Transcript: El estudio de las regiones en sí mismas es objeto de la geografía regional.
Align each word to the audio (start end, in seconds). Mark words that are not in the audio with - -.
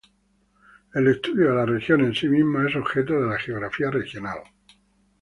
El 0.95 1.07
estudio 1.09 1.49
de 1.51 1.55
las 1.57 1.69
regiones 1.69 2.07
en 2.07 2.15
sí 2.15 2.27
mismas 2.27 2.71
es 2.71 2.75
objeto 2.75 3.21
de 3.21 3.29
la 3.29 3.37
geografía 3.37 3.91
regional. 3.91 4.39